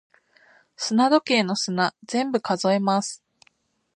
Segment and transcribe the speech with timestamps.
[0.77, 3.23] 砂時計の砂、全部数えます。